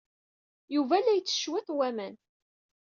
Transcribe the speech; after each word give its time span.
Yuba 0.75 0.95
la 1.03 1.13
yettess 1.15 1.39
cwiṭ 1.43 1.67
n 1.71 1.75
waman. 1.77 2.15